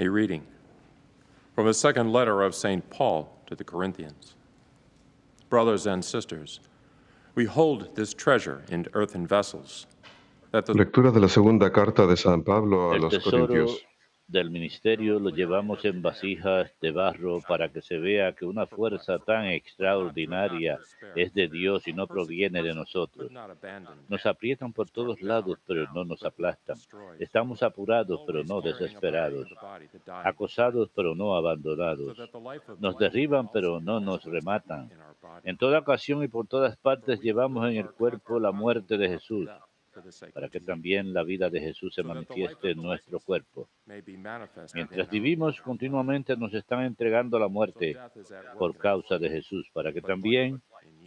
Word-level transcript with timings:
A 0.00 0.06
reading 0.06 0.46
from 1.56 1.66
the 1.66 1.74
second 1.74 2.12
letter 2.12 2.42
of 2.42 2.54
St. 2.54 2.88
Paul 2.88 3.36
to 3.48 3.56
the 3.56 3.64
Corinthians. 3.64 4.36
Brothers 5.50 5.86
and 5.86 6.04
sisters, 6.04 6.60
we 7.34 7.46
hold 7.46 7.96
this 7.96 8.14
treasure 8.14 8.62
in 8.68 8.86
earthen 8.92 9.26
vessels, 9.26 9.88
that 10.52 10.66
the 10.66 10.74
Lectura 10.74 11.12
de 11.12 11.18
la 11.18 11.26
segunda 11.26 11.68
carta 11.68 12.06
de 12.06 12.16
San 12.16 12.44
Pablo 12.44 12.94
a 12.94 12.98
los 12.98 13.12
Corintios. 13.18 13.78
Del 14.28 14.50
ministerio 14.50 15.18
lo 15.18 15.30
llevamos 15.30 15.84
en 15.86 16.02
vasijas 16.02 16.70
de 16.82 16.92
barro 16.92 17.40
para 17.48 17.70
que 17.70 17.80
se 17.80 17.98
vea 17.98 18.34
que 18.34 18.44
una 18.44 18.66
fuerza 18.66 19.18
tan 19.18 19.46
extraordinaria 19.46 20.78
es 21.16 21.32
de 21.32 21.48
Dios 21.48 21.88
y 21.88 21.94
no 21.94 22.06
proviene 22.06 22.62
de 22.62 22.74
nosotros. 22.74 23.32
Nos 24.08 24.26
aprietan 24.26 24.74
por 24.74 24.90
todos 24.90 25.22
lados, 25.22 25.58
pero 25.66 25.90
no 25.94 26.04
nos 26.04 26.22
aplastan. 26.24 26.76
Estamos 27.18 27.62
apurados, 27.62 28.20
pero 28.26 28.44
no 28.44 28.60
desesperados. 28.60 29.48
Acosados, 30.06 30.90
pero 30.94 31.14
no 31.14 31.34
abandonados. 31.34 32.18
Nos 32.78 32.98
derriban, 32.98 33.50
pero 33.50 33.80
no 33.80 33.98
nos 33.98 34.24
rematan. 34.24 34.90
En 35.44 35.56
toda 35.56 35.78
ocasión 35.78 36.22
y 36.22 36.28
por 36.28 36.46
todas 36.46 36.76
partes 36.76 37.20
llevamos 37.20 37.66
en 37.70 37.76
el 37.76 37.90
cuerpo 37.90 38.38
la 38.38 38.52
muerte 38.52 38.98
de 38.98 39.08
Jesús, 39.08 39.48
para 40.32 40.48
que 40.48 40.60
también 40.60 41.12
la 41.12 41.22
vida 41.22 41.50
de 41.50 41.60
Jesús 41.60 41.94
se 41.94 42.02
manifieste 42.02 42.70
en 42.70 42.82
nuestro 42.82 43.20
cuerpo. 43.20 43.68
Mientras 44.74 45.10
vivimos 45.10 45.60
continuamente 45.60 46.36
nos 46.36 46.54
están 46.54 46.84
entregando 46.84 47.38
la 47.38 47.48
muerte 47.48 47.96
por 48.58 48.76
causa 48.76 49.18
de 49.18 49.28
Jesús, 49.28 49.68
para 49.72 49.92
que 49.92 50.00
también 50.00 50.62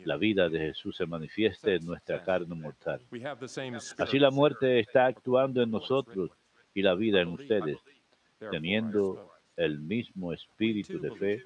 la 0.05 0.17
vida 0.17 0.49
de 0.49 0.59
Jesús 0.59 0.95
se 0.97 1.05
manifieste 1.05 1.75
en 1.75 1.85
nuestra 1.85 2.23
carne 2.23 2.55
mortal. 2.55 3.01
Así 3.97 4.19
la 4.19 4.31
muerte 4.31 4.79
está 4.79 5.05
actuando 5.05 5.61
en 5.61 5.71
nosotros 5.71 6.31
y 6.73 6.81
la 6.81 6.95
vida 6.95 7.21
en 7.21 7.29
ustedes, 7.29 7.77
teniendo 8.49 9.30
el 9.57 9.79
mismo 9.79 10.33
espíritu 10.33 10.99
de 10.99 11.11
fe, 11.11 11.43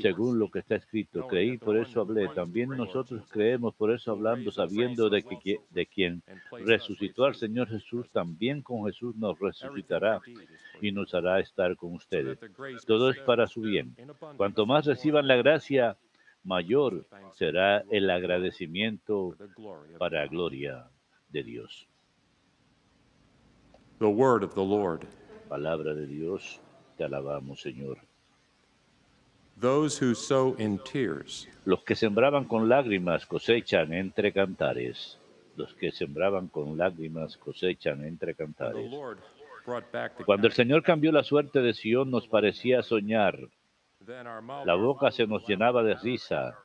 según 0.00 0.38
lo 0.38 0.50
que 0.50 0.60
está 0.60 0.76
escrito. 0.76 1.26
Creí, 1.26 1.58
por 1.58 1.76
eso 1.76 2.00
hablé. 2.00 2.28
También 2.28 2.70
nosotros 2.70 3.22
creemos, 3.30 3.74
por 3.74 3.92
eso 3.92 4.12
hablando, 4.12 4.50
sabiendo 4.50 5.08
de, 5.08 5.22
que, 5.22 5.60
de 5.70 5.86
quien 5.86 6.22
resucitó 6.64 7.24
al 7.24 7.34
Señor 7.34 7.68
Jesús, 7.68 8.08
también 8.10 8.62
con 8.62 8.84
Jesús 8.86 9.16
nos 9.16 9.38
resucitará 9.38 10.20
y 10.80 10.92
nos 10.92 11.14
hará 11.14 11.40
estar 11.40 11.76
con 11.76 11.94
ustedes. 11.94 12.38
Todo 12.86 13.10
es 13.10 13.18
para 13.20 13.46
su 13.46 13.62
bien. 13.62 13.96
Cuanto 14.36 14.66
más 14.66 14.86
reciban 14.86 15.26
la 15.26 15.36
gracia, 15.36 15.96
mayor 16.44 17.06
será 17.34 17.84
el 17.90 18.10
agradecimiento 18.10 19.36
para 19.98 20.26
gloria 20.26 20.88
de 21.30 21.42
Dios. 21.42 21.88
The 23.98 24.06
word 24.06 24.44
of 24.44 24.54
the 24.54 24.64
Lord. 24.64 25.06
Palabra 25.48 25.94
de 25.94 26.06
Dios, 26.06 26.60
te 26.96 27.04
alabamos, 27.04 27.60
Señor. 27.60 27.98
Those 29.60 30.04
who 30.04 30.14
sow 30.14 30.54
in 30.58 30.78
tears 30.78 31.48
Los 31.64 31.82
que 31.82 31.94
sembraban 31.94 32.44
con 32.44 32.68
lágrimas 32.68 33.24
cosechan 33.24 33.92
entre 33.92 34.32
cantares. 34.32 35.18
Los 35.56 35.72
que 35.74 35.90
sembraban 35.90 36.48
con 36.48 36.76
lágrimas 36.76 37.36
cosechan 37.38 38.04
entre 38.04 38.34
cantares. 38.34 38.90
Cuando 40.24 40.46
el. 40.46 40.52
Señor 40.52 40.82
cambió 40.82 41.10
la 41.10 41.24
suerte 41.24 41.60
de 41.60 41.72
Sión 41.72 42.10
nos 42.10 42.28
parecía 42.28 42.82
soñar. 42.82 43.38
La 44.64 44.74
boca 44.74 45.10
se 45.10 45.26
nos 45.26 45.46
llenaba 45.48 45.82
de 45.82 45.94
risa, 45.94 46.56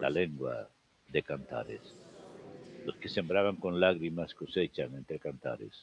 la 0.00 0.10
lengua 0.10 0.68
de 1.08 1.22
cantares. 1.22 1.80
Los 2.84 2.96
que 2.96 3.08
sembraban 3.08 3.56
con 3.56 3.80
lágrimas 3.80 4.34
cosechan 4.34 4.94
entre 4.94 5.18
cantares. 5.18 5.82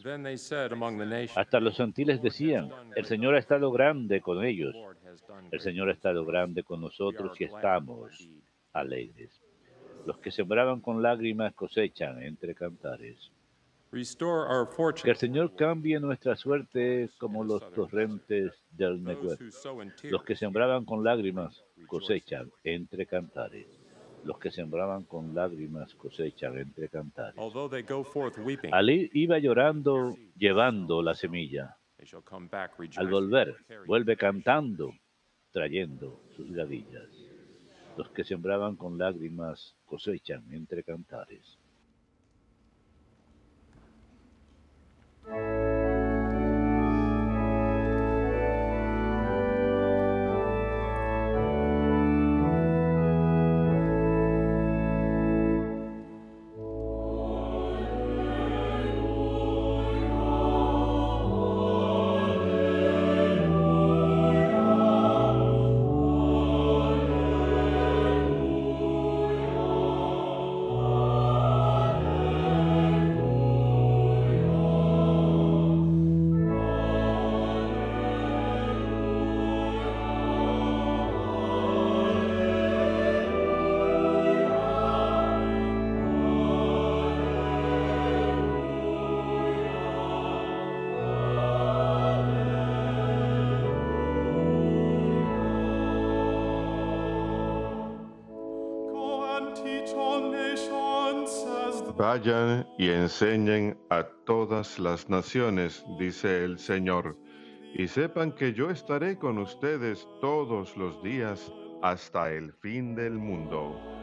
Hasta 1.35 1.59
los 1.59 1.75
gentiles 1.75 2.21
decían, 2.21 2.69
el 2.95 3.05
Señor 3.05 3.35
ha 3.35 3.39
estado 3.39 3.71
grande 3.71 4.21
con 4.21 4.43
ellos. 4.43 4.73
"The 4.73 4.79
Lord 4.79 4.97
has 5.07 5.27
done 5.27 5.49
El 5.51 5.59
Señor 5.59 5.89
ha 5.89 5.93
estado 5.93 6.25
grande 6.25 6.63
con 6.63 6.81
nosotros 6.81 7.39
y 7.39 7.45
estamos 7.45 8.21
indeed." 8.21 8.41
alegres. 8.73 9.41
Los 10.05 10.17
que 10.19 10.31
sembraban 10.31 10.81
con 10.81 11.01
lágrimas 11.01 11.53
cosechan 11.53 12.21
entre 12.23 12.55
cantares. 12.55 13.31
Que 13.91 15.09
el. 15.11 15.17
Señor 15.17 15.55
cambie 15.55 15.99
nuestra 15.99 16.37
suerte 16.37 17.09
como 17.17 17.43
los 17.43 17.71
torrentes 17.73 18.53
del 18.71 19.03
Negev. 19.03 19.37
Los 20.03 20.23
que 20.23 20.35
sembraban 20.35 20.85
con 20.85 21.03
lágrimas 21.03 21.63
cosechan 21.87 22.49
entre 22.63 23.05
cantares. 23.05 23.80
Los 24.23 24.37
que 24.37 24.51
sembraban 24.51 25.03
con 25.05 25.33
lágrimas 25.33 25.93
cosechan 25.95 26.57
entre 26.57 26.89
cantares. 26.89 27.35
Ali 28.71 29.09
iba 29.13 29.39
llorando, 29.39 30.15
llevando 30.37 31.01
la 31.01 31.13
semilla. 31.13 31.77
Al 32.97 33.07
volver, 33.09 33.55
vuelve 33.85 34.17
cantando, 34.17 34.91
trayendo 35.51 36.21
sus 36.35 36.51
gavillas. 36.51 37.09
Los 37.97 38.09
que 38.09 38.23
sembraban 38.23 38.75
con 38.75 38.97
lágrimas 38.97 39.75
cosechan 39.85 40.43
entre 40.51 40.83
cantares. 40.83 41.59
Vayan 102.01 102.65
y 102.79 102.89
enseñen 102.89 103.77
a 103.91 104.01
todas 104.25 104.79
las 104.79 105.07
naciones, 105.07 105.85
dice 105.99 106.43
el 106.43 106.57
Señor, 106.57 107.15
y 107.75 107.87
sepan 107.87 108.31
que 108.31 108.53
yo 108.53 108.71
estaré 108.71 109.19
con 109.19 109.37
ustedes 109.37 110.07
todos 110.19 110.75
los 110.75 111.03
días 111.03 111.53
hasta 111.83 112.31
el 112.31 112.53
fin 112.53 112.95
del 112.95 113.19
mundo. 113.19 114.00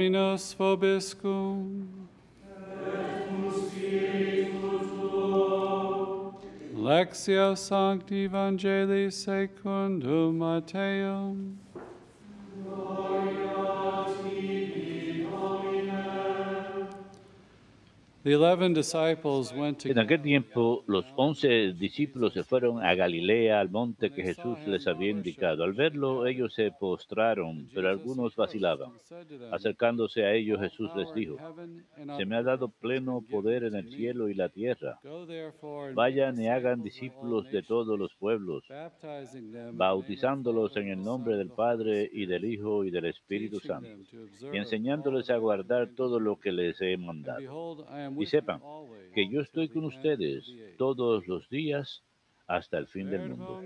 Domina 0.00 0.38
Svobiscum. 0.38 1.86
Lexio 6.72 7.54
Sancti 7.54 8.26
Evangelii 8.26 9.12
Secundum 9.12 10.38
Mateum. 10.38 11.58
En 18.22 19.98
aquel 19.98 20.20
tiempo, 20.20 20.84
los 20.86 21.06
once 21.16 21.72
discípulos 21.72 22.34
se 22.34 22.44
fueron 22.44 22.84
a 22.84 22.94
Galilea, 22.94 23.58
al 23.60 23.70
monte 23.70 24.10
que 24.10 24.22
Jesús 24.22 24.58
les 24.66 24.86
había 24.86 25.10
indicado. 25.10 25.64
Al 25.64 25.72
verlo, 25.72 26.26
ellos 26.26 26.52
se 26.52 26.70
postraron, 26.70 27.68
pero 27.74 27.88
algunos 27.88 28.36
vacilaban. 28.36 28.90
Acercándose 29.50 30.24
a 30.24 30.34
ellos, 30.34 30.60
Jesús 30.60 30.90
les 30.96 31.14
dijo, 31.14 31.38
Se 32.18 32.26
me 32.26 32.36
ha 32.36 32.42
dado 32.42 32.68
pleno 32.68 33.22
poder 33.22 33.64
en 33.64 33.74
el 33.74 33.88
cielo 33.90 34.28
y 34.28 34.34
la 34.34 34.50
tierra. 34.50 35.00
Vayan 35.94 36.38
y 36.42 36.48
hagan 36.48 36.82
discípulos 36.82 37.50
de 37.50 37.62
todos 37.62 37.98
los 37.98 38.14
pueblos, 38.16 38.64
bautizándolos 39.72 40.76
en 40.76 40.88
el 40.88 41.02
nombre 41.02 41.38
del 41.38 41.50
Padre 41.50 42.10
y 42.12 42.26
del 42.26 42.44
Hijo 42.44 42.84
y 42.84 42.90
del 42.90 43.06
Espíritu 43.06 43.60
Santo, 43.60 43.88
y 44.52 44.58
enseñándoles 44.58 45.30
a 45.30 45.38
guardar 45.38 45.88
todo 45.96 46.20
lo 46.20 46.38
que 46.38 46.52
les 46.52 46.78
he 46.82 46.98
mandado. 46.98 47.78
Y 48.18 48.26
sepan 48.26 48.60
que 49.14 49.28
yo 49.28 49.40
estoy 49.40 49.68
con 49.68 49.84
ustedes 49.84 50.44
todos 50.78 51.26
los 51.26 51.48
días 51.48 52.02
hasta 52.46 52.78
el 52.78 52.86
fin 52.86 53.10
del 53.10 53.28
mundo. 53.28 53.60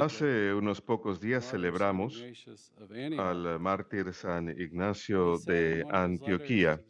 Hace 0.00 0.54
unos 0.54 0.80
pocos 0.80 1.20
días 1.20 1.50
celebramos 1.50 2.24
al 3.18 3.60
mártir 3.60 4.12
San 4.14 4.48
Ignacio 4.48 5.38
de 5.46 5.84
Antioquía 5.90 6.80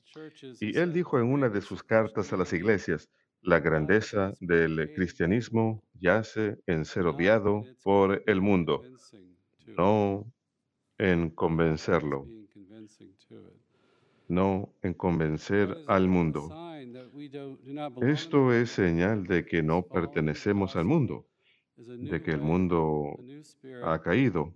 y 0.61 0.79
él 0.79 0.93
dijo 0.93 1.19
en 1.19 1.26
una 1.26 1.49
de 1.49 1.61
sus 1.61 1.82
cartas 1.82 2.32
a 2.32 2.37
las 2.37 2.53
iglesias, 2.53 3.09
la 3.43 3.59
grandeza 3.59 4.32
del 4.41 4.93
cristianismo 4.94 5.82
yace 5.94 6.56
en 6.67 6.85
ser 6.85 7.05
"Not 7.05 7.15
odiado 7.17 7.64
por 7.82 8.23
el 8.26 8.41
mundo, 8.41 8.82
no 9.76 10.25
en 10.99 11.31
convencerlo, 11.31 12.25
being 12.25 12.47
convincing 12.47 13.12
to 13.29 13.41
it." 13.49 13.69
no 14.29 14.73
en 14.82 14.94
convencer 14.94 15.76
al 15.88 16.06
mundo. 16.06 16.68
Esto 18.03 18.53
es 18.53 18.70
señal 18.70 19.25
de 19.25 19.44
que 19.44 19.62
no 19.62 19.82
pertenecemos 19.82 20.76
al 20.76 20.85
mundo, 20.85 21.26
de 21.76 22.23
que 22.23 22.32
el 22.32 22.41
mundo 22.41 23.19
ha 23.85 24.00
caído. 24.00 24.55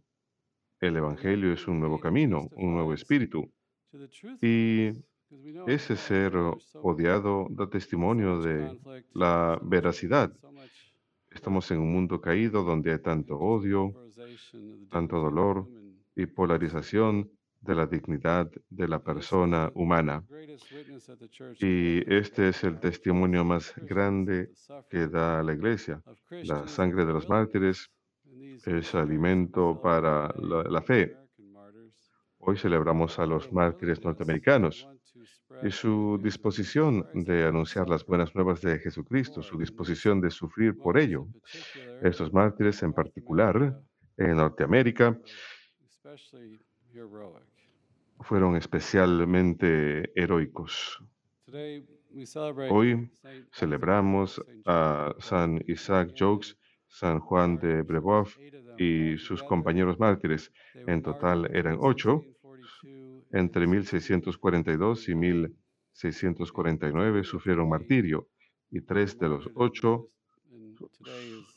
El 0.80 0.96
Evangelio 0.96 1.52
es 1.52 1.66
un 1.68 1.80
nuevo 1.80 2.00
camino, 2.00 2.48
un 2.56 2.74
nuevo 2.74 2.92
espíritu. 2.92 3.50
Y 4.40 4.90
ese 5.66 5.96
ser 5.96 6.32
odiado 6.82 7.46
da 7.50 7.68
testimonio 7.68 8.40
de 8.40 8.78
la 9.14 9.58
veracidad. 9.62 10.32
Estamos 11.30 11.70
en 11.70 11.78
un 11.78 11.92
mundo 11.92 12.20
caído 12.20 12.62
donde 12.62 12.92
hay 12.92 12.98
tanto 12.98 13.38
odio 13.38 13.94
tanto 14.90 15.18
dolor 15.18 15.68
y 16.14 16.26
polarización 16.26 17.30
de 17.62 17.74
la 17.74 17.86
dignidad 17.86 18.50
de 18.70 18.88
la 18.88 18.98
persona 18.98 19.70
humana. 19.74 20.24
Y 21.60 22.12
este 22.12 22.48
es 22.48 22.64
el 22.64 22.78
testimonio 22.80 23.44
más 23.44 23.72
grande 23.76 24.50
que 24.90 25.06
da 25.08 25.42
la 25.42 25.52
Iglesia. 25.52 26.02
La 26.44 26.66
sangre 26.66 27.04
de 27.04 27.12
los 27.12 27.28
mártires 27.28 27.90
es 28.66 28.94
alimento 28.94 29.80
para 29.80 30.32
la, 30.38 30.64
la 30.64 30.82
fe. 30.82 31.16
Hoy 32.38 32.56
celebramos 32.56 33.18
a 33.20 33.26
los 33.26 33.52
mártires 33.52 34.02
norteamericanos 34.02 34.88
y 35.62 35.70
su 35.70 36.18
disposición 36.20 37.06
de 37.14 37.44
anunciar 37.44 37.88
las 37.88 38.04
buenas 38.04 38.34
nuevas 38.34 38.60
de 38.60 38.80
Jesucristo, 38.80 39.42
su 39.42 39.56
disposición 39.56 40.20
de 40.20 40.30
sufrir 40.30 40.76
por 40.76 40.98
ello. 40.98 41.28
Estos 42.02 42.32
mártires 42.32 42.82
en 42.82 42.92
particular 42.92 43.80
en 44.16 44.36
Norteamérica 44.36 45.16
fueron 48.22 48.56
especialmente 48.56 50.10
heroicos. 50.14 51.02
Hoy 52.70 53.10
celebramos 53.52 54.42
a 54.66 55.14
San 55.18 55.62
Isaac 55.66 56.14
Jogues, 56.18 56.56
San 56.88 57.20
Juan 57.20 57.58
de 57.58 57.82
Brebeuf 57.82 58.36
y 58.78 59.18
sus 59.18 59.42
compañeros 59.42 59.98
mártires. 59.98 60.52
En 60.74 61.02
total 61.02 61.54
eran 61.54 61.76
ocho. 61.80 62.24
Entre 63.30 63.66
1642 63.66 65.08
y 65.08 65.14
1649 65.14 67.24
sufrieron 67.24 67.68
martirio 67.68 68.28
y 68.70 68.80
tres 68.82 69.18
de 69.18 69.28
los 69.28 69.50
ocho 69.54 70.08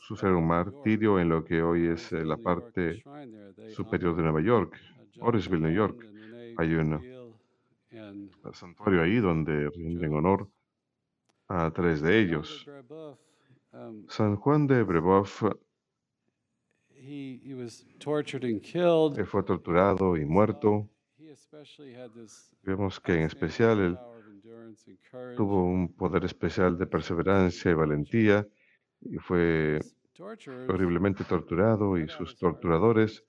sufrieron 0.07 0.45
martirio 0.45 1.19
en 1.19 1.29
lo 1.29 1.43
que 1.43 1.61
hoy 1.61 1.87
es 1.87 2.11
eh, 2.11 2.23
la 2.23 2.37
parte 2.37 3.03
superior 3.73 4.15
de 4.15 4.23
Nueva 4.23 4.41
York, 4.41 4.77
Orisville, 5.19 5.61
New 5.61 5.73
York. 5.73 6.05
Hay 6.57 6.73
un 6.73 7.01
santuario 8.53 9.01
ahí 9.01 9.17
donde 9.17 9.69
rinden 9.69 10.13
honor 10.13 10.49
a 11.47 11.71
tres 11.71 12.01
de 12.01 12.19
ellos. 12.19 12.65
San 14.07 14.37
Juan 14.37 14.67
de 14.67 14.83
Brebeuf 14.83 15.43
eh, 16.97 17.39
fue 19.25 19.43
torturado 19.43 20.15
y 20.17 20.25
muerto. 20.25 20.89
Vemos 22.63 22.99
que 22.99 23.15
en 23.15 23.21
especial 23.23 23.79
él 23.79 23.97
tuvo 25.35 25.65
un 25.65 25.93
poder 25.93 26.25
especial 26.25 26.77
de 26.77 26.87
perseverancia 26.87 27.71
y 27.71 27.73
valentía 27.73 28.47
y 29.01 29.17
fue 29.17 29.79
horriblemente 30.67 31.23
torturado 31.25 31.97
y 31.97 32.07
sus 32.07 32.37
torturadores 32.37 33.23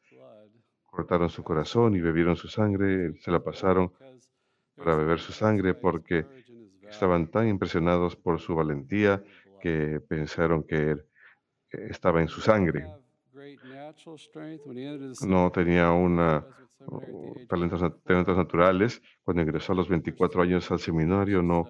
cortaron 0.97 1.29
su 1.29 1.43
corazón 1.45 1.95
y 1.95 2.01
bebieron 2.01 2.37
su 2.37 2.49
sangre, 2.49 3.13
se 3.21 3.31
la 3.31 3.41
pasaron 3.41 3.93
para 4.75 4.97
beber 4.97 5.19
su 5.21 5.33
sangre 5.33 5.75
porque 5.75 6.25
estaban 6.89 7.31
tan 7.31 7.49
impresionados 7.49 8.17
por 8.17 8.41
su 8.41 8.55
valentía 8.55 9.23
que 9.61 10.01
pensaron 10.01 10.63
que 10.63 10.91
él 10.93 11.05
eh, 11.73 11.89
estaba 11.91 12.23
en 12.23 12.29
su 12.29 12.41
sangre. 12.41 12.87
No 15.27 15.53
tenía 15.53 15.91
una, 15.93 16.47
talentos, 17.49 17.81
talentos 18.03 18.37
naturales. 18.37 19.03
Cuando 19.23 19.43
ingresó 19.43 19.73
a 19.73 19.77
los 19.77 19.89
24 19.89 20.43
años 20.43 20.71
al 20.71 20.81
seminario 20.81 21.43
no 21.43 21.69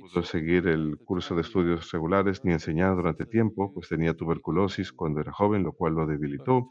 pudo 0.00 0.22
seguir 0.22 0.66
el 0.66 0.98
curso 0.98 1.34
de 1.34 1.42
estudios 1.42 1.90
regulares 1.90 2.44
ni 2.44 2.52
enseñar 2.52 2.96
durante 2.96 3.26
tiempo, 3.26 3.72
pues 3.72 3.88
tenía 3.88 4.14
tuberculosis 4.14 4.92
cuando 4.92 5.20
era 5.20 5.32
joven, 5.32 5.62
lo 5.62 5.72
cual 5.72 5.94
lo 5.94 6.06
debilitó. 6.06 6.68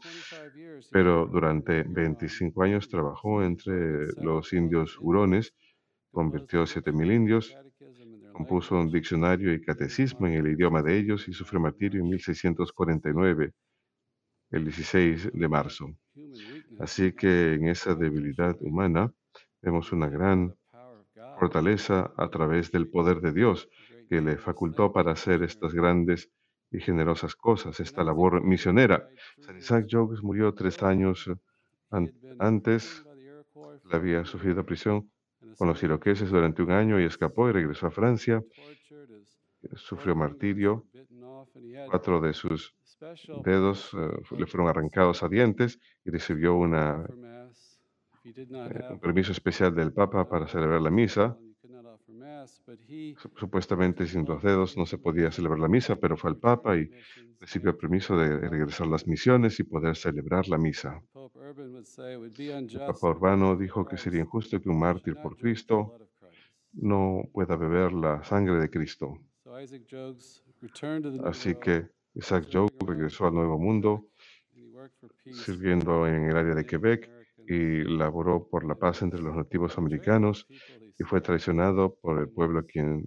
Pero 0.90 1.26
durante 1.26 1.82
25 1.82 2.62
años 2.62 2.88
trabajó 2.88 3.42
entre 3.42 4.12
los 4.22 4.52
indios 4.52 4.98
hurones, 5.00 5.54
convirtió 6.10 6.62
7.000 6.64 7.14
indios, 7.14 7.56
compuso 8.32 8.76
un 8.76 8.90
diccionario 8.90 9.52
y 9.52 9.62
catecismo 9.62 10.26
en 10.26 10.34
el 10.34 10.48
idioma 10.48 10.82
de 10.82 10.98
ellos 10.98 11.26
y 11.28 11.32
sufrió 11.32 11.60
martirio 11.60 12.00
en 12.02 12.10
1649, 12.10 13.52
el 14.50 14.64
16 14.64 15.30
de 15.32 15.48
marzo. 15.48 15.86
Así 16.78 17.12
que 17.12 17.54
en 17.54 17.68
esa 17.68 17.94
debilidad 17.94 18.56
humana 18.60 19.10
vemos 19.62 19.92
una 19.92 20.08
gran 20.08 20.54
fortaleza 21.36 22.12
a 22.16 22.28
través 22.30 22.70
del 22.72 22.88
poder 22.88 23.20
de 23.20 23.32
Dios 23.32 23.68
que 24.08 24.20
le 24.20 24.38
facultó 24.38 24.92
para 24.92 25.12
hacer 25.12 25.42
estas 25.42 25.72
grandes 25.74 26.30
y 26.70 26.80
generosas 26.80 27.36
cosas, 27.36 27.80
esta 27.80 28.04
labor 28.04 28.42
misionera. 28.42 29.06
San 29.40 29.56
Isaac 29.58 29.86
Jogues 29.90 30.22
murió 30.22 30.54
tres 30.54 30.82
años 30.82 31.30
an- 31.90 32.14
antes, 32.38 33.06
le 33.90 33.96
había 33.96 34.24
sufrido 34.24 34.64
prisión 34.64 35.10
con 35.58 35.68
los 35.68 35.82
iroqueses 35.82 36.30
durante 36.30 36.62
un 36.62 36.72
año 36.72 37.00
y 37.00 37.04
escapó 37.04 37.48
y 37.48 37.52
regresó 37.52 37.86
a 37.88 37.90
Francia. 37.90 38.42
Sufrió 39.76 40.16
martirio, 40.16 40.86
cuatro 41.84 42.20
de 42.20 42.32
sus 42.34 42.74
dedos 43.30 43.90
eh, 43.94 44.10
fu- 44.24 44.36
le 44.36 44.46
fueron 44.46 44.68
arrancados 44.68 45.22
a 45.22 45.28
dientes 45.28 45.80
y 46.04 46.10
recibió 46.10 46.54
una, 46.56 47.06
eh, 47.06 47.14
un 48.92 48.98
permiso 49.00 49.32
especial 49.32 49.74
del 49.74 49.92
Papa 49.92 50.28
para 50.28 50.46
celebrar 50.48 50.80
la 50.80 50.90
misa. 50.90 51.36
Su- 53.18 53.30
Supuestamente 53.36 54.06
sin 54.06 54.24
los 54.24 54.42
dedos 54.42 54.76
no 54.76 54.86
se 54.86 54.98
podía 54.98 55.30
celebrar 55.30 55.60
la 55.60 55.68
misa, 55.68 55.96
pero 55.96 56.16
fue 56.16 56.30
al 56.30 56.36
Papa 56.36 56.76
y 56.76 56.88
recibió 57.40 57.70
el 57.70 57.76
permiso 57.76 58.16
de 58.16 58.48
regresar 58.48 58.86
a 58.86 58.90
las 58.90 59.06
misiones 59.06 59.58
y 59.60 59.64
poder 59.64 59.96
celebrar 59.96 60.48
la 60.48 60.58
misa. 60.58 61.00
El 61.18 62.78
Papa 62.78 63.08
Urbano 63.10 63.56
dijo 63.56 63.86
que 63.86 63.96
sería 63.96 64.20
injusto 64.20 64.60
que 64.60 64.68
un 64.68 64.78
mártir 64.78 65.16
por 65.22 65.36
Cristo 65.36 65.98
no 66.72 67.22
pueda 67.32 67.56
beber 67.56 67.92
la 67.92 68.22
sangre 68.24 68.58
de 68.60 68.68
Cristo. 68.70 69.18
So 69.44 69.60
Isaac 69.60 69.82
Jogues 69.88 70.42
returned 70.60 71.04
to 71.04 71.10
the 71.12 71.18
New 71.18 71.26
Así 71.28 71.54
que 71.54 71.88
Isaac 72.14 72.48
Job 72.52 72.68
regresó 72.86 73.26
al 73.26 73.34
Nuevo 73.34 73.58
Mundo 73.58 74.06
sirviendo 75.32 76.06
en 76.06 76.24
el 76.30 76.36
área 76.36 76.54
de 76.54 76.66
Quebec 76.66 77.08
y 77.48 77.84
laboró 77.84 78.48
por 78.48 78.64
la 78.64 78.74
paz 78.74 79.02
entre 79.02 79.20
los 79.20 79.34
nativos 79.34 79.78
americanos 79.78 80.46
y 80.98 81.04
fue 81.04 81.20
traicionado 81.20 81.94
por 81.96 82.18
el 82.20 82.28
pueblo 82.28 82.60
a 82.60 82.62
quien 82.64 83.06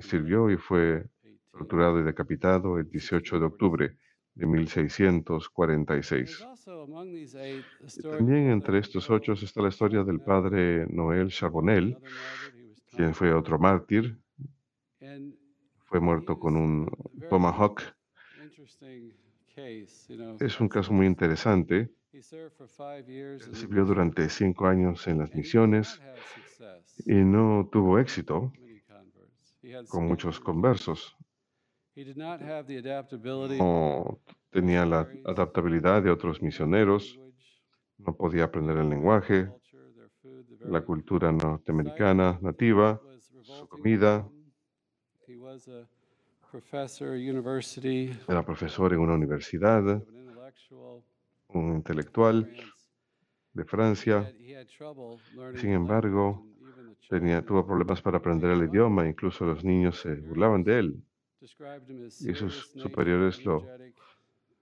sirvió 0.00 0.50
y 0.50 0.56
fue 0.56 1.04
18. 1.22 1.40
torturado 1.52 2.00
y 2.00 2.04
decapitado 2.04 2.78
el 2.78 2.88
18 2.90 3.38
de 3.38 3.46
octubre 3.46 3.96
de 4.34 4.46
1646. 4.46 6.38
There's 6.38 6.42
also 6.42 6.82
among 6.82 7.12
these 7.12 7.36
eight 7.36 7.64
Y 7.80 7.86
historical 7.86 8.18
también 8.18 8.50
entre 8.50 8.78
estos 8.78 9.10
ocho 9.10 9.32
está 9.32 9.62
la 9.62 9.68
historia 9.68 10.04
del 10.04 10.20
padre 10.20 10.86
Noel 10.88 11.28
Charbonnel, 11.28 11.96
quien 12.90 13.14
fue 13.14 13.32
otro 13.32 13.58
mártir, 13.58 14.18
fue 15.86 16.00
muerto 16.00 16.38
con 16.38 16.56
un 16.56 16.88
tomahawk. 17.28 17.82
Es 20.38 20.60
un 20.60 20.68
caso 20.68 20.92
muy 20.92 21.06
interesante. 21.06 21.90
He 22.12 22.22
served 22.22 22.56
for 22.56 22.66
five 22.66 23.08
years 23.08 23.42
Él 23.42 23.46
in 23.46 23.52
the 23.52 23.58
sirvió 23.58 23.84
durante 23.84 24.28
cinco 24.28 24.66
años 24.66 25.06
en 25.06 25.18
las 25.18 25.30
and 25.30 25.38
he 25.38 25.42
did 25.42 25.44
misiones 25.44 26.00
not 26.00 26.08
have 26.08 26.18
success 26.34 27.02
y 27.06 27.14
no 27.24 27.68
tuvo 27.70 27.98
éxito 28.00 28.52
con 29.88 30.06
muchos 30.06 30.40
conversos. 30.40 31.16
He 31.94 32.04
did 32.04 32.16
not 32.16 32.40
have 32.40 32.66
the 32.66 32.78
adaptability 32.78 33.58
No 33.58 34.20
tenía 34.50 34.84
la 34.86 35.08
adaptabilidad 35.24 36.02
de 36.02 36.10
otros 36.10 36.42
misioneros, 36.42 37.14
language, 37.14 37.62
no 37.98 38.16
podía 38.16 38.44
aprender 38.44 38.78
el 38.78 38.88
lenguaje, 38.88 39.48
la 40.60 40.80
cultura 40.82 41.30
norteamericana 41.30 42.38
nativa, 42.42 43.00
su 43.42 43.68
comida. 43.68 44.22
to 44.22 44.30
him. 44.30 44.52
He 45.28 45.36
was 45.36 45.68
a 45.68 45.86
professor 46.50 47.14
at 47.14 47.20
university, 47.20 48.10
Era 48.28 48.44
profesor 48.44 48.92
en 48.92 48.98
una 48.98 49.14
universidad, 49.14 50.02
un 51.54 51.76
intelectual 51.76 52.50
de 53.52 53.64
Francia. 53.64 54.32
Sin 55.56 55.70
embargo, 55.70 56.50
Tenía, 57.10 57.44
tuvo 57.44 57.66
problemas 57.66 58.00
para 58.00 58.18
aprender 58.18 58.52
el 58.52 58.68
idioma, 58.68 59.08
incluso 59.08 59.44
los 59.44 59.64
niños 59.64 59.98
se 59.98 60.14
burlaban 60.14 60.62
de 60.62 60.78
él. 60.78 61.02
y 61.40 62.34
sus 62.34 62.70
superiores 62.70 63.44
lo 63.44 63.66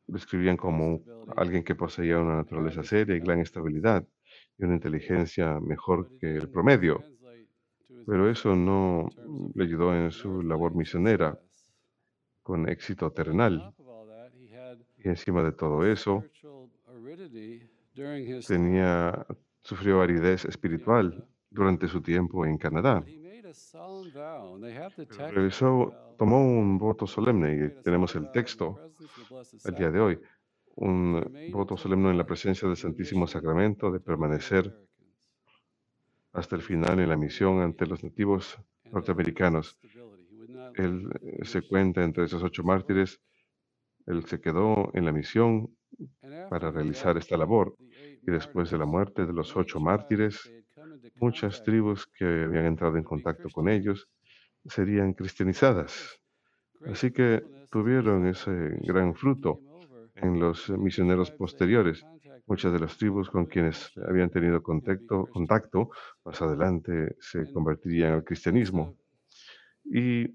Describían 0.06 0.56
como 0.56 1.02
alguien 1.36 1.62
que 1.62 1.74
poseía 1.74 2.18
una 2.18 2.36
naturaleza 2.36 2.82
seria 2.82 3.14
y 3.14 3.20
gran 3.20 3.40
estabilidad 3.40 4.02
y 4.56 4.64
una 4.64 4.76
inteligencia 4.76 5.60
mejor 5.60 6.08
que 6.18 6.36
el 6.36 6.48
promedio. 6.48 7.04
Pero 8.06 8.30
eso 8.30 8.56
no 8.56 9.10
le 9.54 9.64
ayudó 9.64 9.94
en 9.94 10.10
su 10.10 10.40
labor 10.40 10.74
misionera 10.74 11.38
con 12.42 12.66
éxito 12.66 13.12
terrenal. 13.12 13.74
Y 14.96 15.08
encima 15.08 15.42
de 15.42 15.52
todo 15.52 15.84
eso, 15.84 16.24
tenía, 18.46 19.26
sufrió 19.62 20.02
aridez 20.02 20.44
espiritual 20.44 21.26
durante 21.50 21.88
su 21.88 22.00
tiempo 22.00 22.46
en 22.46 22.58
Canadá. 22.58 23.02
Pero 23.04 24.58
realizó, 25.30 25.92
tomó 26.18 26.40
un 26.40 26.78
voto 26.78 27.06
solemne 27.06 27.54
y 27.54 27.82
tenemos 27.82 28.14
el 28.14 28.30
texto 28.30 28.78
al 29.64 29.74
día 29.74 29.90
de 29.90 30.00
hoy. 30.00 30.20
Un 30.76 31.50
voto 31.50 31.76
solemne 31.76 32.10
en 32.10 32.18
la 32.18 32.26
presencia 32.26 32.68
del 32.68 32.76
Santísimo 32.76 33.26
Sacramento 33.26 33.90
de 33.90 34.00
permanecer 34.00 34.76
hasta 36.32 36.56
el 36.56 36.62
final 36.62 37.00
en 37.00 37.08
la 37.08 37.16
misión 37.16 37.60
ante 37.60 37.86
los 37.86 38.04
nativos 38.04 38.58
norteamericanos. 38.84 39.78
Él 40.74 41.08
se 41.42 41.62
cuenta 41.62 42.04
entre 42.04 42.24
esos 42.24 42.42
ocho 42.42 42.62
mártires. 42.62 43.20
Él 44.06 44.24
se 44.26 44.40
quedó 44.40 44.90
en 44.94 45.04
la 45.04 45.12
misión 45.12 45.74
para 46.48 46.70
realizar 46.70 47.16
esta 47.16 47.36
labor. 47.36 47.74
Y 47.78 48.30
después 48.30 48.70
de 48.70 48.78
la 48.78 48.86
muerte 48.86 49.26
de 49.26 49.32
los 49.32 49.56
ocho 49.56 49.80
mártires, 49.80 50.50
muchas 51.16 51.62
tribus 51.62 52.06
que 52.06 52.24
habían 52.24 52.66
entrado 52.66 52.96
en 52.96 53.04
contacto 53.04 53.48
con 53.50 53.68
ellos 53.68 54.08
serían 54.66 55.14
cristianizadas. 55.14 56.20
Así 56.86 57.10
que 57.10 57.42
tuvieron 57.70 58.26
ese 58.26 58.50
gran 58.82 59.14
fruto 59.14 59.60
en 60.14 60.38
los 60.40 60.68
misioneros 60.70 61.30
posteriores. 61.30 62.04
Muchas 62.46 62.72
de 62.72 62.80
las 62.80 62.96
tribus 62.96 63.28
con 63.30 63.46
quienes 63.46 63.92
habían 64.08 64.30
tenido 64.30 64.62
contacto, 64.62 65.90
más 66.24 66.40
adelante 66.40 67.16
se 67.20 67.50
convertirían 67.52 68.14
al 68.14 68.24
cristianismo. 68.24 68.96
Y 69.84 70.26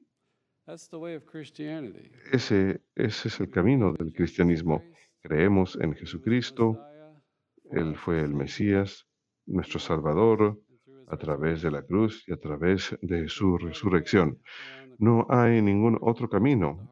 ese, 2.31 2.81
ese 2.95 3.27
es 3.27 3.39
el 3.39 3.49
camino 3.49 3.93
del 3.93 4.13
cristianismo. 4.13 4.83
Creemos 5.23 5.77
en 5.79 5.93
Jesucristo, 5.93 6.77
Él 7.71 7.95
fue 7.95 8.19
el 8.19 8.33
Mesías, 8.33 9.07
nuestro 9.45 9.79
Salvador, 9.79 10.59
a 11.07 11.15
través 11.15 11.61
de 11.61 11.71
la 11.71 11.81
cruz 11.81 12.27
y 12.27 12.33
a 12.33 12.37
través 12.37 12.97
de 13.01 13.29
su 13.29 13.57
resurrección. 13.57 14.37
No 14.97 15.25
hay 15.29 15.61
ningún 15.61 15.97
otro 16.01 16.29
camino, 16.29 16.89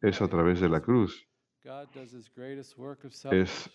es 0.00 0.22
a 0.22 0.28
través 0.28 0.60
de 0.60 0.68
la 0.68 0.80
cruz. 0.80 1.26
Es 3.32 3.70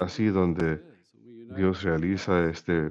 así 0.00 0.26
donde 0.26 0.82
Dios 1.56 1.84
realiza 1.84 2.50
este, 2.50 2.90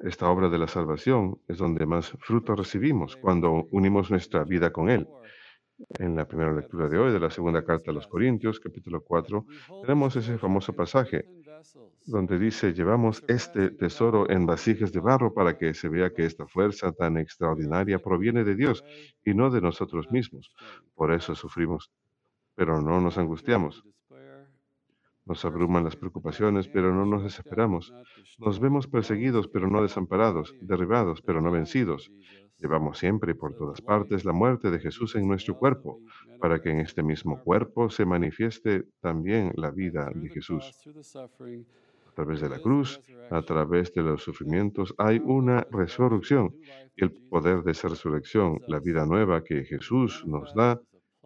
esta 0.00 0.28
obra 0.28 0.50
de 0.50 0.58
la 0.58 0.68
salvación, 0.68 1.40
es 1.48 1.56
donde 1.56 1.86
más 1.86 2.10
fruto 2.20 2.54
recibimos 2.54 3.16
cuando 3.16 3.68
unimos 3.70 4.10
nuestra 4.10 4.44
vida 4.44 4.70
con 4.70 4.90
Él. 4.90 5.08
En 5.98 6.16
la 6.16 6.26
primera 6.26 6.52
lectura 6.52 6.88
de 6.88 6.98
hoy 6.98 7.12
de 7.12 7.20
la 7.20 7.30
segunda 7.30 7.64
carta 7.64 7.90
a 7.90 7.94
los 7.94 8.06
Corintios, 8.06 8.60
capítulo 8.60 9.02
4, 9.02 9.46
tenemos 9.82 10.14
ese 10.16 10.38
famoso 10.38 10.72
pasaje 10.72 11.24
donde 12.06 12.38
dice, 12.38 12.72
llevamos 12.72 13.22
este 13.28 13.70
tesoro 13.70 14.28
en 14.30 14.46
vasijas 14.46 14.92
de 14.92 15.00
barro 15.00 15.32
para 15.32 15.56
que 15.56 15.74
se 15.74 15.88
vea 15.88 16.12
que 16.12 16.24
esta 16.24 16.46
fuerza 16.46 16.92
tan 16.92 17.16
extraordinaria 17.18 17.98
proviene 17.98 18.44
de 18.44 18.54
Dios 18.54 18.84
y 19.24 19.34
no 19.34 19.50
de 19.50 19.60
nosotros 19.60 20.10
mismos. 20.10 20.54
Por 20.94 21.12
eso 21.12 21.34
sufrimos, 21.34 21.90
pero 22.54 22.80
no 22.80 23.00
nos 23.00 23.18
angustiamos. 23.18 23.84
Nos 25.24 25.44
abruman 25.44 25.84
las 25.84 25.96
preocupaciones, 25.96 26.68
pero 26.68 26.92
no 26.92 27.06
nos 27.06 27.22
desesperamos. 27.22 27.94
Nos 28.38 28.58
vemos 28.58 28.88
perseguidos, 28.88 29.48
pero 29.48 29.68
no 29.68 29.82
desamparados, 29.82 30.54
derribados, 30.60 31.22
pero 31.22 31.40
no 31.40 31.50
vencidos. 31.50 32.10
Llevamos 32.58 32.98
siempre 32.98 33.32
y 33.32 33.34
por 33.34 33.54
todas 33.54 33.80
partes 33.80 34.24
la 34.24 34.32
muerte 34.32 34.70
de 34.70 34.78
Jesús 34.78 35.16
en 35.16 35.26
nuestro 35.26 35.56
cuerpo, 35.56 36.00
para 36.40 36.60
que 36.60 36.70
en 36.70 36.80
este 36.80 37.02
mismo 37.02 37.40
cuerpo 37.42 37.90
se 37.90 38.04
manifieste 38.04 38.84
también 39.00 39.52
la 39.56 39.70
vida 39.70 40.10
de 40.14 40.28
Jesús. 40.28 40.72
A 42.08 42.14
través 42.14 42.40
de 42.40 42.48
la 42.48 42.60
cruz, 42.60 43.00
a 43.30 43.42
través 43.42 43.92
de 43.94 44.02
los 44.02 44.22
sufrimientos, 44.22 44.94
hay 44.98 45.20
una 45.24 45.66
resurrección. 45.70 46.54
El 46.96 47.10
poder 47.10 47.62
de 47.62 47.72
esa 47.72 47.88
resurrección, 47.88 48.60
la 48.68 48.80
vida 48.80 49.06
nueva 49.06 49.42
que 49.42 49.64
Jesús 49.64 50.24
nos 50.26 50.54
da, 50.54 50.80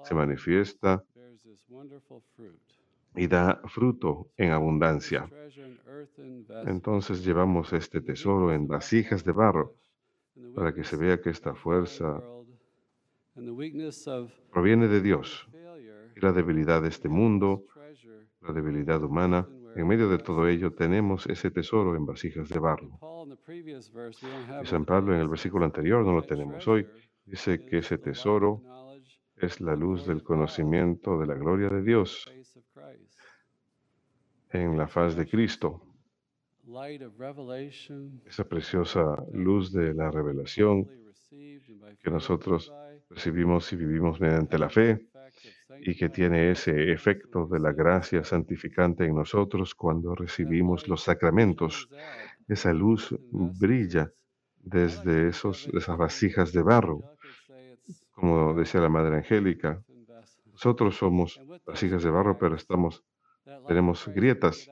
se 0.04 0.14
manifiesta 0.14 1.02
y 3.16 3.26
da 3.26 3.60
fruto 3.66 4.30
en 4.36 4.52
abundancia. 4.52 5.28
Entonces 6.66 7.24
llevamos 7.24 7.72
este 7.72 8.00
tesoro 8.00 8.52
en 8.52 8.66
vasijas 8.66 9.24
de 9.24 9.32
barro 9.32 9.74
para 10.54 10.74
que 10.74 10.84
se 10.84 10.96
vea 10.96 11.20
que 11.20 11.30
esta 11.30 11.54
fuerza 11.54 12.22
proviene 14.52 14.88
de 14.88 15.00
Dios 15.00 15.48
y 16.14 16.20
la 16.20 16.32
debilidad 16.32 16.82
de 16.82 16.88
este 16.88 17.08
mundo, 17.08 17.64
la 18.40 18.52
debilidad 18.52 19.02
humana. 19.02 19.48
En 19.74 19.86
medio 19.86 20.08
de 20.08 20.18
todo 20.18 20.48
ello 20.48 20.72
tenemos 20.72 21.26
ese 21.26 21.50
tesoro 21.50 21.96
en 21.96 22.06
vasijas 22.06 22.48
de 22.48 22.58
barro. 22.58 22.98
Y 24.62 24.66
San 24.66 24.84
Pablo 24.84 25.14
en 25.14 25.20
el 25.20 25.28
versículo 25.28 25.64
anterior 25.64 26.04
no 26.04 26.12
lo 26.12 26.22
tenemos 26.22 26.66
hoy. 26.68 26.86
Dice 27.24 27.64
que 27.64 27.78
ese 27.78 27.98
tesoro 27.98 28.62
es 29.36 29.60
la 29.60 29.76
luz 29.76 30.06
del 30.06 30.22
conocimiento 30.22 31.18
de 31.18 31.26
la 31.26 31.34
gloria 31.34 31.68
de 31.68 31.82
Dios 31.82 32.26
en 34.50 34.76
la 34.76 34.88
faz 34.88 35.16
de 35.16 35.26
Cristo. 35.26 35.82
Esa 38.24 38.44
preciosa 38.44 39.16
luz 39.32 39.72
de 39.72 39.94
la 39.94 40.10
revelación 40.10 40.88
que 41.30 42.10
nosotros 42.10 42.72
recibimos 43.10 43.72
y 43.72 43.76
vivimos 43.76 44.20
mediante 44.20 44.58
la 44.58 44.68
fe 44.68 45.08
y 45.80 45.94
que 45.94 46.08
tiene 46.08 46.50
ese 46.50 46.92
efecto 46.92 47.46
de 47.46 47.60
la 47.60 47.72
gracia 47.72 48.24
santificante 48.24 49.04
en 49.04 49.14
nosotros 49.14 49.74
cuando 49.74 50.14
recibimos 50.14 50.88
los 50.88 51.02
sacramentos. 51.02 51.88
Esa 52.48 52.72
luz 52.72 53.14
brilla 53.30 54.10
desde 54.58 55.28
esos, 55.28 55.68
esas 55.68 55.96
vasijas 55.96 56.52
de 56.52 56.62
barro. 56.62 57.00
Como 58.12 58.54
decía 58.54 58.80
la 58.80 58.88
Madre 58.88 59.16
Angélica, 59.16 59.82
nosotros 60.52 60.96
somos 60.96 61.40
vasijas 61.64 62.02
de 62.02 62.10
barro, 62.10 62.38
pero 62.38 62.56
estamos, 62.56 63.04
tenemos 63.66 64.06
grietas 64.08 64.68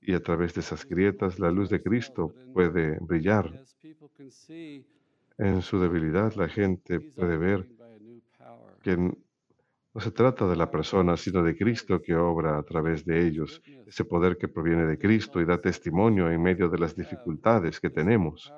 y 0.00 0.14
a 0.14 0.22
través 0.22 0.54
de 0.54 0.60
esas 0.60 0.86
grietas 0.86 1.38
la 1.38 1.50
luz 1.50 1.70
de 1.70 1.82
Cristo 1.82 2.32
puede 2.52 2.98
brillar. 3.00 3.64
En 5.38 5.62
su 5.62 5.80
debilidad 5.80 6.34
la 6.34 6.48
gente 6.48 7.00
puede 7.00 7.36
ver 7.36 7.68
que 8.82 8.96
no 8.96 10.00
se 10.00 10.10
trata 10.10 10.46
de 10.46 10.56
la 10.56 10.70
persona, 10.70 11.16
sino 11.16 11.42
de 11.42 11.56
Cristo 11.56 12.02
que 12.02 12.14
obra 12.16 12.58
a 12.58 12.62
través 12.64 13.04
de 13.04 13.26
ellos, 13.26 13.62
ese 13.86 14.04
poder 14.04 14.36
que 14.36 14.48
proviene 14.48 14.86
de 14.86 14.98
Cristo 14.98 15.40
y 15.40 15.44
da 15.44 15.58
testimonio 15.58 16.30
en 16.30 16.42
medio 16.42 16.68
de 16.68 16.78
las 16.78 16.96
dificultades 16.96 17.80
que 17.80 17.90
tenemos, 17.90 18.52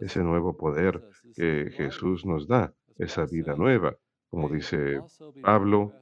ese 0.00 0.22
nuevo 0.22 0.56
poder 0.56 1.02
que 1.34 1.70
Jesús 1.76 2.24
nos 2.24 2.46
da, 2.46 2.72
esa 2.96 3.26
vida 3.26 3.54
nueva, 3.56 3.96
como 4.30 4.48
dice 4.48 5.00
Pablo, 5.42 5.92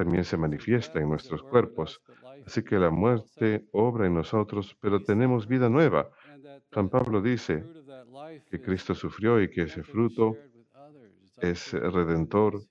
también 0.00 0.24
se 0.24 0.38
manifiesta 0.38 0.98
en 0.98 1.10
nuestros 1.10 1.42
cuerpos. 1.42 2.00
Así 2.46 2.62
que 2.62 2.78
la 2.78 2.88
muerte 2.88 3.66
obra 3.72 4.06
en 4.06 4.14
nosotros, 4.14 4.74
pero 4.80 5.04
tenemos 5.04 5.46
vida 5.46 5.68
nueva. 5.68 6.08
San 6.72 6.88
Pablo 6.88 7.20
dice 7.20 7.62
que 8.50 8.62
Cristo 8.62 8.94
sufrió 8.94 9.42
y 9.42 9.50
que 9.50 9.64
ese 9.64 9.82
fruto 9.82 10.38
es 11.36 11.74
redentor 11.74 12.62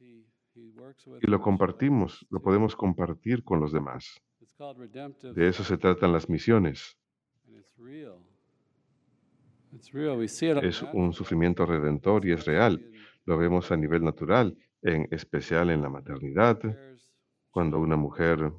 y 1.21 1.27
lo 1.27 1.39
compartimos, 1.39 2.25
lo 2.31 2.41
podemos 2.41 2.75
compartir 2.75 3.43
con 3.43 3.59
los 3.59 3.71
demás. 3.71 4.19
De 5.36 5.50
eso 5.50 5.63
se 5.63 5.77
tratan 5.77 6.12
las 6.12 6.27
misiones. 6.29 6.98
Es 10.63 10.81
un 10.93 11.13
sufrimiento 11.13 11.63
redentor 11.67 12.25
y 12.25 12.31
es 12.31 12.43
real. 12.45 12.83
Lo 13.25 13.38
vemos 13.38 13.71
a 13.71 13.77
nivel 13.77 14.03
natural, 14.03 14.57
en 14.81 15.07
especial 15.12 15.69
en 15.69 15.83
la 15.83 15.89
maternidad, 15.89 16.59
cuando 17.51 17.79
una 17.79 17.96
mujer 17.96 18.51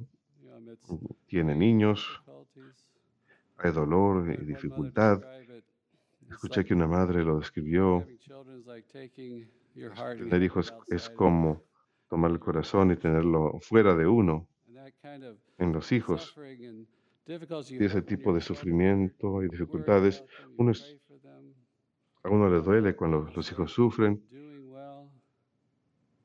tiene 1.26 1.54
niños, 1.54 2.22
hay 3.58 3.72
dolor 3.72 4.30
y 4.32 4.44
dificultad. 4.44 5.20
Escuché 6.30 6.64
que 6.64 6.74
una 6.74 6.86
madre 6.86 7.22
lo 7.24 7.38
describió. 7.38 8.04
Tener 10.16 10.42
hijos 10.42 10.72
es 10.88 11.08
como 11.10 11.62
tomar 12.08 12.30
el 12.30 12.40
corazón 12.40 12.90
y 12.92 12.96
tenerlo 12.96 13.58
fuera 13.60 13.94
de 13.94 14.06
uno, 14.06 14.48
en 15.58 15.72
los 15.72 15.92
hijos. 15.92 16.34
Y 17.80 17.84
ese 17.84 18.02
tipo 18.02 18.32
de 18.34 18.40
sufrimiento 18.40 19.42
y 19.42 19.48
dificultades, 19.48 20.24
uno 20.56 20.70
es- 20.72 20.96
a 22.22 22.28
uno 22.30 22.48
le 22.50 22.60
duele 22.60 22.96
cuando 22.96 23.30
los 23.34 23.50
hijos 23.52 23.72
sufren, 23.72 24.22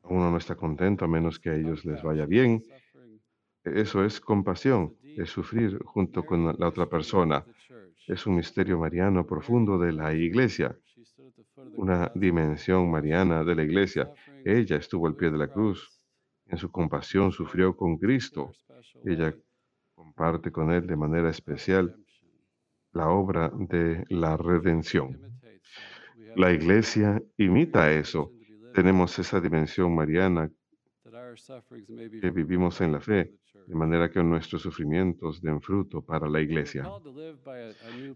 uno 0.10 0.32
no 0.32 0.38
está 0.38 0.56
contento 0.56 1.06
a 1.06 1.08
menos 1.08 1.40
que 1.40 1.50
a 1.50 1.56
ellos 1.56 1.86
les 1.86 2.02
vaya 2.04 2.26
bien. 2.26 2.64
Eso 3.64 4.04
es 4.04 4.20
compasión, 4.20 4.96
es 5.02 5.30
sufrir 5.30 5.80
junto 5.84 6.26
con 6.26 6.56
la 6.58 6.68
otra 6.68 6.88
persona. 6.88 7.44
Es 8.08 8.28
un 8.28 8.36
misterio 8.36 8.78
mariano 8.78 9.26
profundo 9.26 9.80
de 9.80 9.92
la 9.92 10.14
iglesia, 10.14 10.78
una 11.76 12.12
dimensión 12.14 12.92
mariana 12.92 13.44
de 13.44 13.56
la 13.56 13.64
iglesia. 13.64 14.12
Ella 14.44 14.76
estuvo 14.78 15.08
al 15.08 15.16
pie 15.16 15.32
de 15.32 15.38
la 15.38 15.48
cruz. 15.48 15.92
En 16.48 16.58
su 16.58 16.70
compasión 16.70 17.32
sufrió 17.32 17.76
con 17.76 17.98
Cristo. 17.98 18.52
Ella 19.04 19.34
comparte 19.96 20.52
con 20.52 20.72
Él 20.72 20.86
de 20.86 20.96
manera 20.96 21.30
especial 21.30 21.96
la 22.92 23.10
obra 23.10 23.52
de 23.54 24.06
la 24.10 24.38
redención. 24.38 25.20
La 26.36 26.52
iglesia 26.52 27.22
imita 27.38 27.92
eso. 27.92 28.35
Tenemos 28.76 29.18
esa 29.20 29.40
dimensión 29.40 29.96
mariana 29.96 30.52
que 32.22 32.30
vivimos 32.32 32.82
en 32.82 32.92
la 32.92 33.00
fe, 33.00 33.32
de 33.68 33.76
manera 33.76 34.10
que 34.12 34.22
nuestros 34.24 34.62
sufrimientos 34.62 35.42
den 35.42 35.62
fruto 35.62 36.02
para 36.02 36.28
la 36.28 36.42
iglesia. 36.42 36.84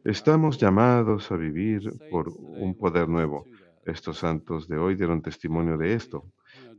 Estamos 0.04 0.58
llamados 0.58 1.32
a 1.32 1.38
vivir 1.38 1.82
por 2.10 2.28
un 2.28 2.76
poder 2.78 3.08
nuevo. 3.08 3.46
Estos 3.86 4.18
santos 4.18 4.68
de 4.68 4.78
hoy 4.78 4.96
dieron 4.96 5.22
testimonio 5.22 5.78
de 5.78 5.94
esto. 5.94 6.26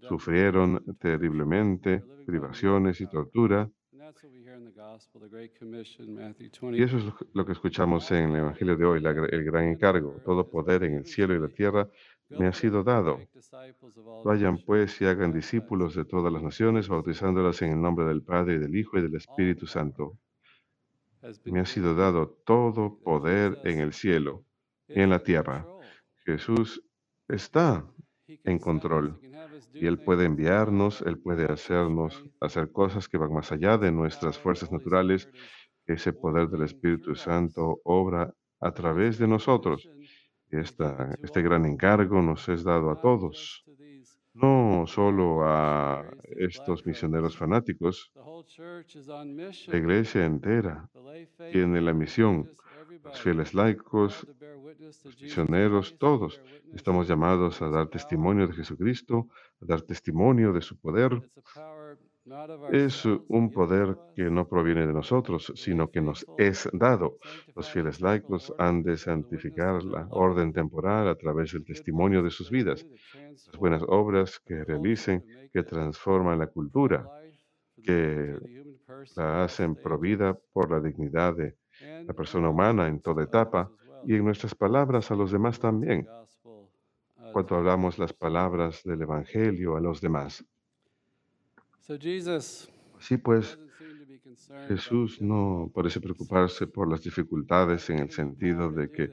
Sufrieron 0.08 0.82
terriblemente 0.98 2.02
privaciones 2.26 3.00
y 3.00 3.06
tortura. 3.06 3.68
Y 6.72 6.82
eso 6.82 6.98
es 6.98 7.04
lo 7.32 7.46
que- 7.46 7.52
escuchamos 7.52 8.10
en 8.10 8.30
el 8.30 8.36
Evangelio 8.36 8.76
de 8.76 8.84
hoy, 8.84 9.02
el 9.04 9.44
gran 9.44 9.68
encargo. 9.68 10.20
Todo 10.24 10.48
poder 10.48 10.82
en 10.84 10.94
el 10.94 11.06
cielo 11.06 11.34
y 11.34 11.38
la 11.40 11.48
tierra 11.48 11.88
me 12.30 12.46
ha 12.46 12.52
sido 12.52 12.82
dado. 12.82 13.18
Vayan 14.24 14.58
pues 14.64 15.00
y 15.00 15.06
hagan 15.06 15.32
discípulos 15.32 15.94
de 15.94 16.04
todas 16.04 16.32
las 16.32 16.42
naciones, 16.42 16.88
bautizándolas 16.88 17.60
en 17.62 17.72
el 17.72 17.80
nombre 17.80 18.06
del 18.06 18.22
Padre, 18.22 18.54
y 18.54 18.58
del 18.58 18.76
Hijo 18.76 18.98
y 18.98 19.02
del 19.02 19.16
Espíritu 19.16 19.66
Santo. 19.66 20.18
Me 21.44 21.60
ha 21.60 21.66
sido 21.66 21.94
dado 21.94 22.28
todo 22.44 22.98
poder 22.98 23.58
en 23.64 23.80
el 23.80 23.92
cielo 23.92 24.44
y 24.88 25.00
en 25.00 25.10
la 25.10 25.22
tierra. 25.22 25.66
Jesús 26.24 26.82
está 27.28 27.84
en 28.26 28.58
control 28.58 29.18
y 29.72 29.86
Él 29.86 29.98
puede 29.98 30.24
enviarnos, 30.24 31.02
Él 31.02 31.18
puede 31.18 31.44
hacernos 31.44 32.24
hacer 32.40 32.72
cosas 32.72 33.08
que 33.08 33.18
van 33.18 33.32
más 33.32 33.52
allá 33.52 33.76
de 33.76 33.92
nuestras 33.92 34.38
fuerzas 34.38 34.70
naturales. 34.72 35.28
Ese 35.86 36.12
poder 36.12 36.48
del 36.48 36.62
Espíritu 36.62 37.14
Santo 37.14 37.80
obra 37.84 38.32
a 38.60 38.72
través 38.72 39.18
de 39.18 39.26
nosotros. 39.26 39.88
Esta, 40.50 41.16
este 41.22 41.42
gran 41.42 41.64
encargo 41.64 42.20
nos 42.20 42.48
es 42.48 42.64
dado 42.64 42.90
a 42.90 43.00
todos, 43.00 43.64
no 44.34 44.84
solo 44.86 45.44
a 45.44 46.04
estos 46.36 46.84
misioneros 46.84 47.36
fanáticos. 47.36 48.12
La 49.68 49.76
iglesia 49.76 50.24
entera 50.26 50.88
tiene 51.52 51.80
la 51.80 51.94
misión. 51.94 52.50
Los 53.04 53.20
fieles 53.20 53.54
laicos, 53.54 54.26
los 55.04 55.22
misioneros, 55.22 55.96
todos 55.98 56.40
estamos 56.74 57.06
llamados 57.06 57.62
a 57.62 57.68
dar 57.68 57.86
testimonio 57.88 58.48
de 58.48 58.54
Jesucristo, 58.54 59.28
a 59.62 59.66
dar 59.66 59.82
testimonio 59.82 60.52
de 60.52 60.60
su 60.60 60.76
poder. 60.76 61.12
Es 62.68 63.04
un 63.04 63.52
poder 63.52 63.98
que 64.14 64.24
no 64.30 64.46
proviene 64.48 64.86
de 64.86 64.92
nosotros, 64.92 65.52
sino 65.56 65.90
que 65.90 66.00
nos 66.00 66.26
es 66.36 66.68
dado. 66.72 67.18
Los 67.54 67.70
fieles 67.70 68.00
laicos 68.00 68.52
han 68.58 68.82
de 68.82 68.96
santificar 68.96 69.82
la 69.82 70.06
orden 70.10 70.52
temporal 70.52 71.08
a 71.08 71.16
través 71.16 71.52
del 71.52 71.64
testimonio 71.64 72.22
de 72.22 72.30
sus 72.30 72.50
vidas, 72.50 72.86
las 73.46 73.56
buenas 73.58 73.82
obras 73.88 74.40
que 74.44 74.64
realicen, 74.64 75.24
que 75.52 75.62
transforman 75.64 76.38
la 76.38 76.46
cultura, 76.48 77.10
que 77.82 78.38
la 79.16 79.44
hacen 79.44 79.76
provida 79.76 80.38
por 80.52 80.70
la 80.70 80.80
dignidad 80.80 81.34
de 81.36 81.56
la 82.06 82.14
persona 82.14 82.50
humana 82.50 82.88
en 82.88 83.00
toda 83.00 83.24
etapa 83.24 83.72
y 84.02 84.14
en 84.16 84.24
nuestras 84.24 84.54
palabras 84.54 85.10
a 85.10 85.16
los 85.16 85.32
demás 85.32 85.58
también, 85.60 86.10
cuando 87.32 87.56
hablamos 87.56 87.98
las 87.98 88.12
palabras 88.12 88.82
del 88.84 89.02
Evangelio 89.02 89.76
a 89.76 89.80
los 89.80 90.00
demás. 90.00 90.44
Así 92.98 93.16
pues, 93.16 93.58
Jesús 94.68 95.20
no 95.20 95.70
parece 95.74 96.00
preocuparse 96.00 96.66
por 96.66 96.90
las 96.90 97.02
dificultades 97.02 97.88
en 97.90 97.98
el 97.98 98.10
sentido 98.10 98.70
de 98.70 98.90
que 98.90 99.10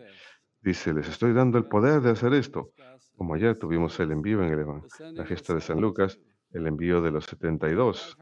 dice, 0.62 0.94
les 0.94 1.08
estoy 1.08 1.34
dando 1.34 1.58
el 1.58 1.66
poder 1.66 2.02
de 2.02 2.12
hacer 2.12 2.34
esto. 2.34 2.74
Como 3.16 3.34
ayer 3.34 3.58
tuvimos 3.58 4.00
el 4.00 4.12
envío 4.12 4.44
en 4.44 4.54
el 4.54 5.16
la 5.16 5.26
gesta 5.26 5.54
de 5.56 5.62
San 5.62 5.80
Lucas, 5.80 6.20
el 6.52 6.68
envío 6.68 7.02
de 7.02 7.12
los 7.12 7.26
72. 7.26 8.18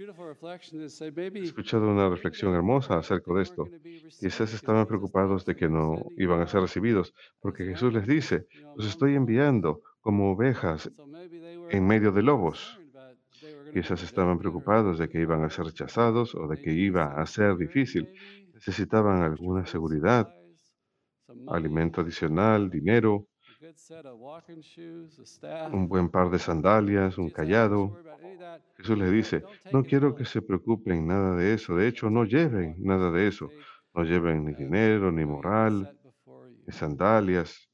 He 0.00 1.42
escuchado 1.42 1.90
una 1.90 2.08
reflexión 2.08 2.54
hermosa 2.54 2.96
acerca 2.96 3.34
de 3.34 3.42
esto. 3.42 3.68
Quizás 4.18 4.54
estaban 4.54 4.86
preocupados 4.86 5.44
de 5.44 5.54
que 5.54 5.68
no 5.68 6.06
iban 6.16 6.40
a 6.40 6.46
ser 6.46 6.62
recibidos, 6.62 7.12
porque 7.38 7.64
Jesús 7.64 7.92
les 7.92 8.06
dice, 8.06 8.46
los 8.76 8.86
estoy 8.86 9.14
enviando 9.14 9.82
como 10.00 10.32
ovejas 10.32 10.90
en 11.68 11.86
medio 11.86 12.12
de 12.12 12.22
lobos. 12.22 12.79
Quizás 13.72 14.02
estaban 14.02 14.38
preocupados 14.38 14.98
de 14.98 15.08
que 15.08 15.20
iban 15.20 15.44
a 15.44 15.50
ser 15.50 15.66
rechazados 15.66 16.34
o 16.34 16.46
de 16.48 16.60
que 16.60 16.72
iba 16.72 17.20
a 17.20 17.26
ser 17.26 17.56
difícil. 17.56 18.08
Necesitaban 18.54 19.22
alguna 19.22 19.64
seguridad, 19.66 20.28
alimento 21.48 22.00
adicional, 22.00 22.70
dinero, 22.70 23.26
un 25.72 25.88
buen 25.88 26.08
par 26.08 26.30
de 26.30 26.38
sandalias, 26.38 27.18
un 27.18 27.30
callado. 27.30 27.96
Jesús 28.76 28.98
les 28.98 29.12
dice, 29.12 29.42
no 29.72 29.84
quiero 29.84 30.14
que 30.14 30.24
se 30.24 30.42
preocupen 30.42 31.06
nada 31.06 31.36
de 31.36 31.54
eso. 31.54 31.76
De 31.76 31.86
hecho, 31.86 32.10
no 32.10 32.24
lleven 32.24 32.76
nada 32.78 33.10
de 33.10 33.28
eso. 33.28 33.50
No 33.94 34.04
lleven 34.04 34.44
ni 34.44 34.54
dinero, 34.54 35.12
ni 35.12 35.24
moral, 35.24 35.98
ni 36.66 36.72
sandalias. 36.72 37.68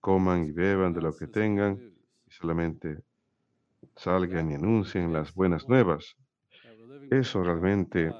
Coman 0.00 0.46
y 0.46 0.52
beban 0.52 0.94
de 0.94 1.02
lo 1.02 1.14
que 1.14 1.26
tengan 1.26 1.78
y 2.26 2.30
solamente 2.30 3.04
salgan 3.96 4.50
y 4.50 4.54
anuncien 4.54 5.12
las 5.12 5.34
buenas 5.34 5.68
nuevas. 5.68 6.16
Eso 7.10 7.42
realmente 7.42 8.12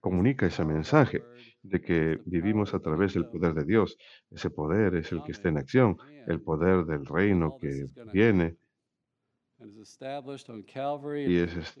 comunica 0.00 0.46
ese 0.46 0.64
mensaje 0.64 1.22
de 1.62 1.80
que 1.80 2.20
vivimos 2.24 2.74
a 2.74 2.80
través 2.80 3.14
del 3.14 3.26
poder 3.26 3.54
de 3.54 3.64
Dios. 3.64 3.96
Ese 4.30 4.50
poder 4.50 4.94
es 4.94 5.12
el 5.12 5.22
que 5.22 5.32
está 5.32 5.48
en 5.48 5.58
acción, 5.58 5.96
el 6.26 6.40
poder 6.40 6.84
del 6.84 7.04
reino 7.04 7.56
que 7.60 7.88
viene 8.12 8.56
y 11.26 11.38
es 11.38 11.80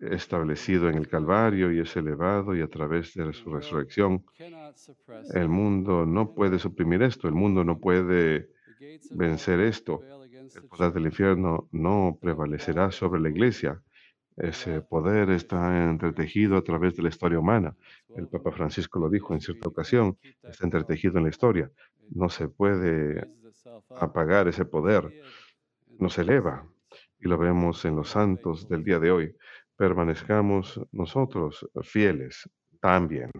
establecido 0.00 0.90
en 0.90 0.96
el 0.96 1.08
Calvario 1.08 1.72
y 1.72 1.80
es 1.80 1.96
elevado 1.96 2.54
y 2.54 2.60
a 2.60 2.68
través 2.68 3.14
de 3.14 3.32
su 3.32 3.50
resurrección. 3.54 4.24
El 5.32 5.48
mundo 5.48 6.04
no 6.04 6.34
puede 6.34 6.58
suprimir 6.58 7.02
esto, 7.02 7.26
el 7.26 7.34
mundo 7.34 7.64
no 7.64 7.78
puede 7.78 8.50
vencer 9.12 9.60
esto. 9.60 10.02
El 10.54 10.64
poder 10.64 10.92
del 10.92 11.06
infierno 11.06 11.68
no 11.72 12.18
prevalecerá 12.20 12.90
sobre 12.92 13.20
la 13.20 13.30
iglesia. 13.30 13.82
Ese 14.36 14.82
poder 14.82 15.30
está 15.30 15.90
entretejido 15.90 16.56
a 16.56 16.62
través 16.62 16.94
de 16.96 17.02
la 17.02 17.08
historia 17.08 17.38
humana. 17.38 17.74
El 18.14 18.28
Papa 18.28 18.52
Francisco 18.52 18.98
lo 18.98 19.08
dijo 19.08 19.32
en 19.32 19.40
cierta 19.40 19.68
ocasión, 19.68 20.18
está 20.42 20.64
entretejido 20.64 21.18
en 21.18 21.24
la 21.24 21.30
historia. 21.30 21.70
No 22.10 22.28
se 22.28 22.48
puede 22.48 23.26
apagar 23.98 24.46
ese 24.48 24.64
poder, 24.64 25.12
nos 25.98 26.16
the 26.16 26.22
eleva. 26.22 26.68
Y 27.18 27.28
lo 27.28 27.38
vemos 27.38 27.84
en 27.84 27.96
los 27.96 28.10
santos 28.10 28.68
del 28.68 28.84
día 28.84 28.98
de 28.98 29.10
hoy. 29.10 29.36
Permanezcamos 29.76 30.80
nosotros 30.92 31.68
fieles 31.82 32.48
también. 32.80 33.30